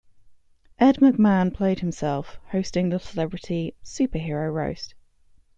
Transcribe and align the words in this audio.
Ed 0.79 0.95
McMahon 0.95 1.53
played 1.53 1.81
himself, 1.81 2.39
hosting 2.49 2.89
the 2.89 2.97
celebrity 2.97 3.75
super-hero 3.83 4.49
roast. 4.49 4.95